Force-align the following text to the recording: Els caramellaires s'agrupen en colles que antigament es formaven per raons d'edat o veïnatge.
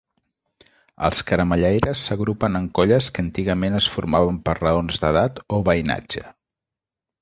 Els 1.09 1.19
caramellaires 1.31 2.07
s'agrupen 2.09 2.61
en 2.61 2.67
colles 2.81 3.11
que 3.19 3.23
antigament 3.27 3.81
es 3.83 3.93
formaven 3.99 4.43
per 4.49 4.59
raons 4.65 5.07
d'edat 5.07 5.47
o 5.61 5.65
veïnatge. 5.73 6.31